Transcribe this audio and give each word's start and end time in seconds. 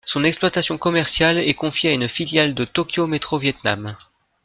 Son 0.03 0.23
exploitation 0.23 0.79
commerciale 0.79 1.37
est 1.37 1.53
confiée 1.53 1.91
à 1.91 1.93
une 1.93 2.09
filiale 2.09 2.55
de 2.55 2.65
Tokyo 2.65 3.05
Metro 3.05 3.37
Vietnam. 3.37 3.95